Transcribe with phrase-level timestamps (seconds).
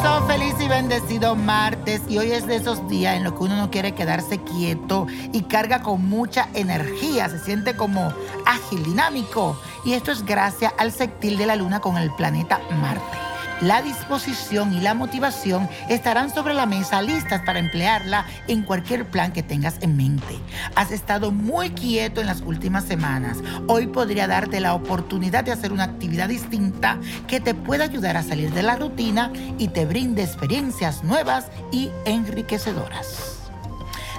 [0.00, 4.38] Empleo martes y hoy es de esos días en los que uno no quiere quedarse
[4.38, 8.12] quieto y carga con mucha energía, se siente como
[8.46, 9.60] ágil, dinámico.
[9.84, 13.29] Y esto es gracias al sextil de la luna con el planeta Marte
[13.60, 19.32] la disposición y la motivación estarán sobre la mesa listas para emplearla en cualquier plan
[19.32, 20.38] que tengas en mente.
[20.74, 23.38] Has estado muy quieto en las últimas semanas.
[23.66, 28.22] Hoy podría darte la oportunidad de hacer una actividad distinta que te pueda ayudar a
[28.22, 33.39] salir de la rutina y te brinde experiencias nuevas y enriquecedoras.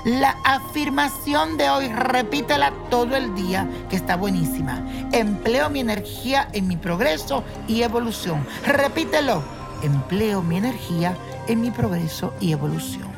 [0.04, 4.84] La afirmación de hoy, repítela todo el día, que está buenísima.
[5.12, 8.44] Empleo mi energía en mi progreso y evolución.
[8.66, 9.44] Repítelo.
[9.84, 11.16] Empleo mi energía
[11.48, 13.12] en mi progreso y evolución.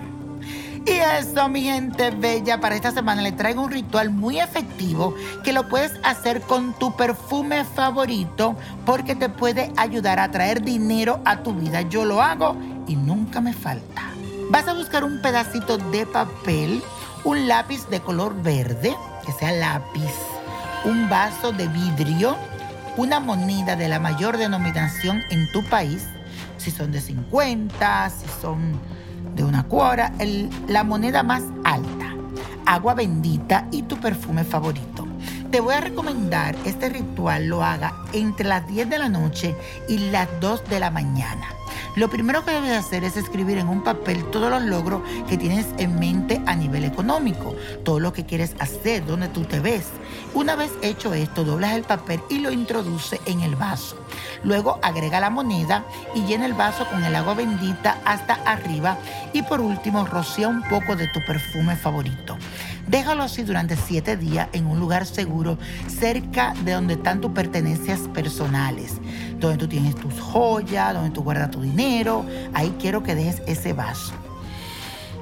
[0.86, 5.54] Y eso, mi gente bella, para esta semana le traigo un ritual muy efectivo que
[5.54, 11.44] lo puedes hacer con tu perfume favorito porque te puede ayudar a traer dinero a
[11.44, 11.82] tu vida.
[11.84, 12.58] Yo lo hago
[12.88, 14.13] y nunca me falta.
[14.50, 16.84] Vas a buscar un pedacito de papel,
[17.24, 20.12] un lápiz de color verde, que sea lápiz,
[20.86, 22.36] un vaso de vidrio,
[22.98, 26.06] una moneda de la mayor denominación en tu país,
[26.58, 28.80] si son de 50, si son
[29.36, 30.14] de una cuora,
[30.68, 32.14] la moneda más alta,
[32.66, 35.08] agua bendita y tu perfume favorito.
[35.50, 39.56] Te voy a recomendar este ritual lo haga entre las 10 de la noche
[39.88, 41.48] y las 2 de la mañana.
[41.96, 45.68] Lo primero que debes hacer es escribir en un papel todos los logros que tienes
[45.78, 49.90] en mente a nivel económico, todo lo que quieres hacer, donde tú te ves.
[50.34, 53.96] Una vez hecho esto, doblas el papel y lo introduce en el vaso.
[54.44, 55.86] Luego agrega la moneda
[56.16, 58.98] y llena el vaso con el agua bendita hasta arriba
[59.32, 62.38] y por último rocía un poco de tu perfume favorito.
[62.88, 68.02] Déjalo así durante siete días en un lugar seguro, cerca de donde están tus pertenencias
[68.14, 69.00] personales,
[69.40, 72.26] donde tú tienes tus joyas, donde tú guardas tu dinero.
[72.54, 74.14] Ahí quiero que dejes ese vaso.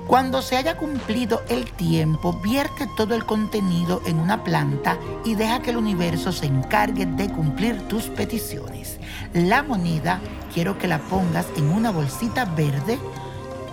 [0.07, 5.61] Cuando se haya cumplido el tiempo, vierte todo el contenido en una planta y deja
[5.61, 8.99] que el universo se encargue de cumplir tus peticiones.
[9.33, 10.19] La moneda
[10.53, 12.99] quiero que la pongas en una bolsita verde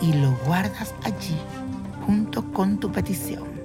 [0.01, 1.37] y lo guardas allí
[2.07, 3.58] junto con tu petición.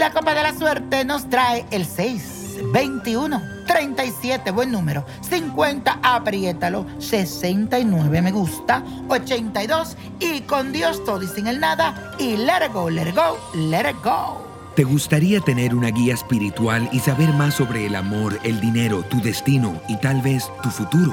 [0.00, 6.86] La copa de la suerte nos trae el 6, 21, 37, buen número, 50, apriétalo,
[6.98, 12.72] 69, me gusta, 82, y con Dios todo y sin el nada, y let it
[12.72, 14.42] go, let it go, let it go.
[14.74, 19.20] ¿Te gustaría tener una guía espiritual y saber más sobre el amor, el dinero, tu
[19.20, 21.12] destino y tal vez tu futuro?